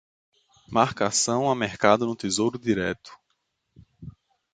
Marcação 0.67 1.47
a 1.47 1.53
mercado 1.53 2.07
no 2.07 2.15
Tesouro 2.15 2.57
Direto 2.57 3.13